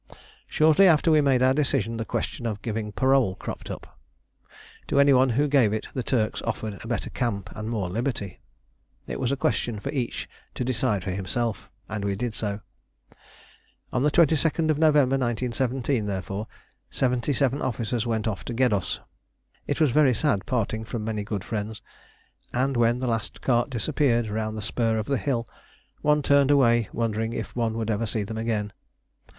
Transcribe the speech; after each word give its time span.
Shortly 0.47 0.87
after 0.87 1.11
we 1.11 1.19
had 1.19 1.25
made 1.25 1.43
our 1.43 1.53
decision 1.53 1.97
the 1.97 2.05
question 2.05 2.47
of 2.47 2.63
giving 2.63 2.91
parole 2.91 3.35
cropped 3.35 3.69
up. 3.69 3.99
To 4.87 4.99
any 4.99 5.13
one 5.13 5.29
who 5.37 5.47
gave 5.47 5.73
it 5.73 5.89
the 5.93 6.01
Turks 6.01 6.41
offered 6.41 6.83
a 6.83 6.87
better 6.87 7.11
camp 7.11 7.51
and 7.55 7.69
more 7.69 7.87
liberty. 7.87 8.39
It 9.05 9.19
was 9.19 9.31
a 9.31 9.37
question 9.37 9.79
for 9.79 9.91
each 9.91 10.27
to 10.55 10.63
decide 10.65 11.03
for 11.03 11.11
himself, 11.11 11.69
and 11.87 12.03
we 12.03 12.15
did 12.15 12.33
so. 12.33 12.61
On 13.93 14.01
the 14.01 14.09
22nd 14.09 14.65
November 14.75 15.19
1917, 15.19 16.07
therefore, 16.07 16.47
seventy 16.89 17.31
seven 17.31 17.61
officers 17.61 18.03
went 18.07 18.27
off 18.27 18.43
to 18.45 18.55
Geddos. 18.55 19.01
It 19.67 19.79
was 19.79 19.91
very 19.91 20.15
sad 20.15 20.47
parting 20.47 20.83
from 20.83 21.03
many 21.05 21.23
good 21.23 21.43
friends, 21.43 21.79
and 22.51 22.75
when 22.75 22.97
the 23.01 23.07
last 23.07 23.41
cart 23.43 23.69
disappeared 23.69 24.29
round 24.29 24.57
the 24.57 24.63
spur 24.63 24.97
of 24.97 25.05
the 25.05 25.19
hill, 25.19 25.47
one 26.01 26.23
turned 26.23 26.49
away 26.49 26.89
wondering 26.91 27.33
if 27.33 27.55
one 27.55 27.77
would 27.77 27.91
ever 27.91 28.07
see 28.07 28.23
them 28.23 28.39
again. 28.39 28.73